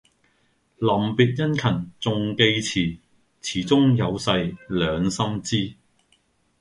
[0.79, 2.97] 臨別殷勤重寄詞，
[3.43, 5.75] 詞中有誓兩心知。